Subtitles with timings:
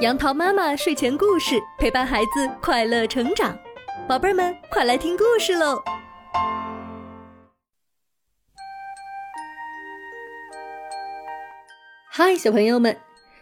[0.00, 3.58] 杨桃妈妈睡前故事陪伴孩子快乐成长，
[4.06, 5.82] 宝贝儿们快来听故事喽！
[12.08, 12.96] 嗨，小朋友们，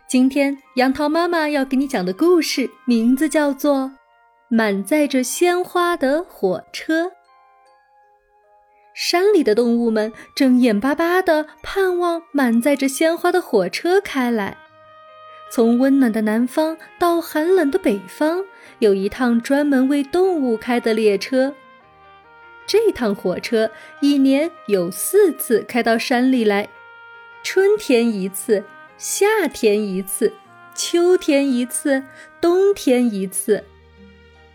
[0.08, 3.75] 今天杨桃妈妈要给你讲的故事名字叫做
[4.49, 7.04] 《满载着鲜花的火车》。
[8.95, 14.57] 山里的动物们正眼巴巴的盼望满载着鲜花的火车开来。
[15.57, 18.45] 从温暖的南方到寒冷的北方，
[18.78, 21.55] 有一趟专门为动物开的列车。
[22.66, 23.70] 这趟火车
[24.02, 26.69] 一年有四次开到山里来：
[27.42, 28.64] 春天一次，
[28.98, 30.30] 夏天一次，
[30.74, 32.05] 秋天一次，
[32.38, 33.64] 冬天一次。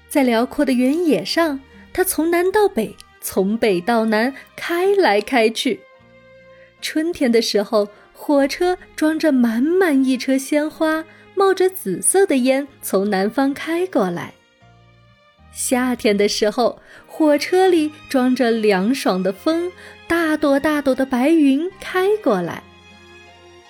[0.08, 1.59] 在辽阔的原野上，
[1.92, 5.80] 它从南到北，从北到南，开来开去。
[6.80, 7.88] 春天的时候。
[8.23, 11.03] 火车装着满满一车鲜花，
[11.34, 14.31] 冒着紫色的烟从南方开过来。
[15.52, 19.72] 夏天的时候，火车里装着凉爽的风，
[20.08, 22.61] 大朵大朵的白云开过来。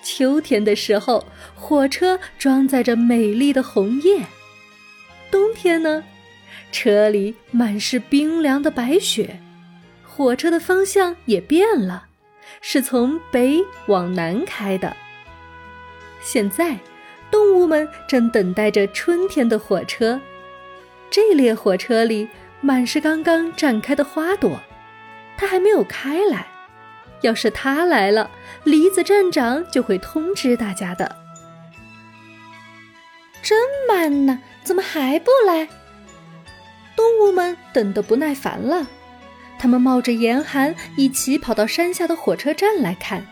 [0.02, 4.20] 秋天的时候，火车装载着美丽的红叶。
[5.30, 6.04] 冬天呢，
[6.70, 9.40] 车里满是冰凉的白雪，
[10.04, 12.08] 火车的方向也变了。
[12.60, 14.96] 是从北往南开的。
[16.20, 16.78] 现在，
[17.30, 20.20] 动物们正等待着春天的火车。
[21.10, 22.28] 这列火车里
[22.60, 24.60] 满是刚刚绽开的花朵，
[25.36, 26.46] 它还没有开来。
[27.20, 28.30] 要是它来了，
[28.64, 31.16] 梨子站长就会通知大家的。
[33.42, 35.68] 真慢呢，怎么还不来？
[36.94, 38.86] 动物们等得不耐烦了。
[39.62, 43.24] 他们冒着严寒，一起跑到山下的火车站来看。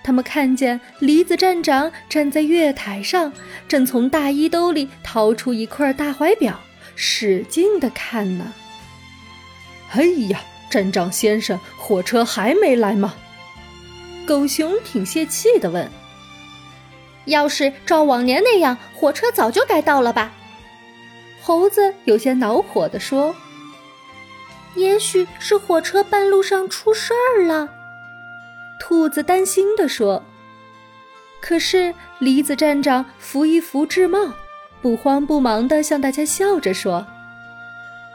[0.00, 3.32] 他们看见梨子站长站在月台上，
[3.66, 6.60] 正从大衣兜里掏出一块大怀表，
[6.94, 8.52] 使劲地看呢。
[9.90, 10.40] 哎呀，
[10.70, 13.16] 站长先生，火车还没来吗？
[14.24, 15.90] 狗熊挺泄气地问。
[17.24, 20.30] 要是照往年那样，火车早就该到了吧？
[21.42, 23.34] 猴子有些恼火地说。
[24.76, 27.68] 也许是火车半路上出事儿了，
[28.78, 30.22] 兔子担心地说。
[31.40, 34.34] 可是梨子站长扶一扶智帽，
[34.80, 37.06] 不慌不忙地向大家笑着说：“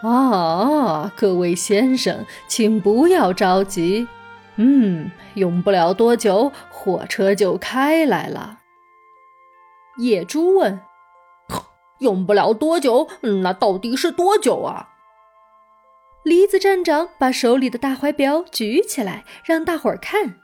[0.04, 4.08] 啊，各位先生，请不要着急，
[4.56, 8.60] 嗯，用不了多久，火车就开来了。”
[9.98, 10.80] 野猪问
[12.00, 13.08] ：“用不了多久，
[13.44, 14.90] 那到底是多久啊？”
[16.26, 20.40] 梨子站长把手里的大怀表举起来，让大伙儿看。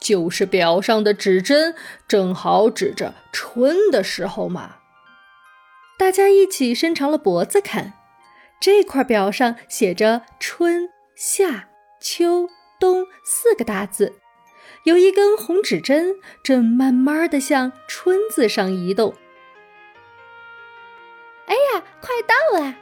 [0.00, 1.76] 就是表上的指针
[2.08, 4.78] 正好指着春的时候嘛。
[5.96, 7.92] 大家一起伸长了脖子看，
[8.60, 11.68] 这块表上写着“春夏
[12.00, 12.48] 秋
[12.80, 14.18] 冬”四个大字，
[14.82, 19.14] 有一根红指针正慢慢的向“春”字上移动。
[21.46, 22.81] 哎呀，快到了！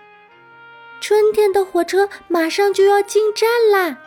[1.00, 3.98] 春天的火车马上就要进站啦！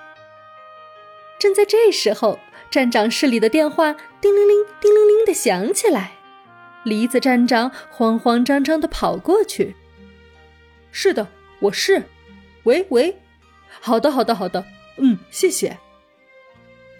[1.39, 2.39] 正在这时候，
[2.69, 6.11] 站长室里的电话叮铃铃、叮铃铃的响起来。
[6.83, 9.75] 梨子站长慌慌张张的跑过去
[10.91, 11.27] ：“是的，
[11.59, 12.03] 我是。
[12.63, 13.17] 喂喂，
[13.81, 14.63] 好的，好的，好的。
[14.97, 15.77] 嗯，谢谢。”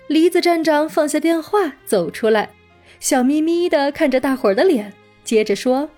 [0.07, 2.49] 梨子站长放下电话，走出来，
[2.99, 4.91] 笑眯眯的看着大伙儿的脸，
[5.23, 5.89] 接着说：“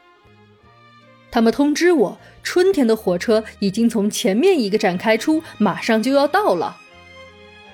[1.36, 6.78] 他们通知我。”春天的火车已经从前面一个站开出，马上就要到了。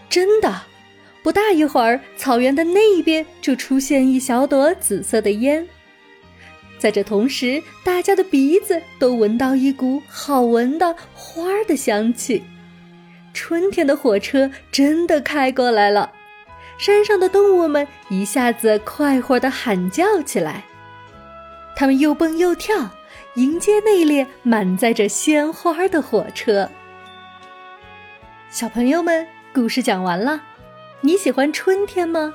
[0.10, 0.64] 真的，
[1.22, 5.68] 不大一会儿，草原的那一边就出现一小朵紫色的烟。
[6.80, 12.44] 在这同时，大家的鼻子都闻到一股好闻的花的香气。
[13.34, 16.14] 春天的火车真的开过来了，
[16.80, 20.64] 山上的动物们一下子快活地喊叫起来，
[21.76, 22.90] 它们又蹦又跳。
[23.36, 26.70] 迎接那列满载着鲜花的火车。
[28.50, 30.42] 小朋友们，故事讲完了，
[31.00, 32.34] 你喜欢春天吗？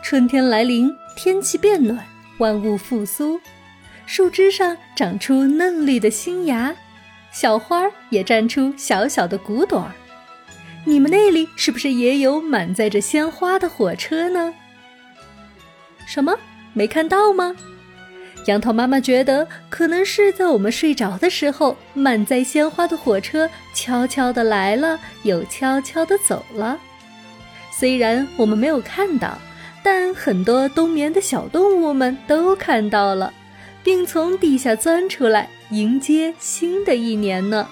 [0.00, 2.06] 春天来临，天气变暖，
[2.38, 3.40] 万物复苏，
[4.06, 6.72] 树枝上长出嫩绿的新芽，
[7.32, 9.92] 小花也绽出小小的骨朵儿。
[10.84, 14.54] 你们那里是不是也有满载着鲜花的火车呢？
[16.06, 16.38] 什么？
[16.74, 17.56] 没看到吗？
[18.46, 26.78] 杨桃妈妈觉得，可能是在我们睡着的时候，满载鲜花的火车悄悄地来了，又悄悄地走了。
[27.70, 29.38] 虽然我们没有看到，
[29.82, 33.32] 但很多冬眠的小动物们都看到了，
[33.84, 37.68] 并从地下钻出来迎接新的一年呢。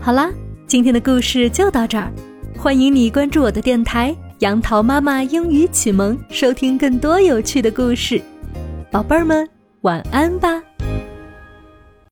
[0.00, 0.30] 好啦，
[0.66, 2.10] 今天的故事就到这儿，
[2.58, 8.20] 欢迎你关注我的电台“杨桃妈妈英语启蒙”，收听更多有趣的故事。
[8.90, 9.46] 宝贝儿们，
[9.82, 10.62] 晚安吧。